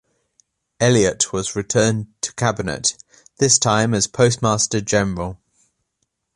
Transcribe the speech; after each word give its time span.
Elliott 0.79 1.31
was 1.31 1.55
returned 1.55 2.07
to 2.21 2.33
Cabinet, 2.33 2.97
this 3.37 3.59
time 3.59 3.93
as 3.93 4.07
Postmaster-General. 4.07 5.37